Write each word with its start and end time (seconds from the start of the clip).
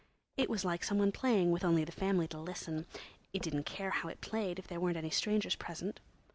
It 0.35 0.49
was 0.49 0.65
like 0.65 0.83
some 0.83 0.97
one 0.97 1.11
playing 1.11 1.51
with 1.51 1.63
only 1.63 1.83
the 1.83 1.91
family 1.91 2.27
to 2.29 2.39
listen; 2.39 2.87
it 3.33 3.43
didn't 3.43 3.65
care 3.67 3.91
how 3.91 4.09
it 4.09 4.19
played 4.19 4.57
if 4.57 4.65
there 4.67 4.79
weren't 4.79 4.97
any 4.97 5.11
strangers 5.11 5.53
present. 5.55 5.99